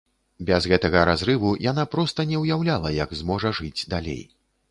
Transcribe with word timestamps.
Без 0.45 0.61
гэтага 0.71 1.01
разрыву 1.09 1.51
яна 1.65 1.83
проста 1.95 2.25
не 2.31 2.41
ўяўляла, 2.45 2.95
як 3.03 3.13
зможа 3.23 3.53
жыць 3.59 3.87
далей. 3.95 4.21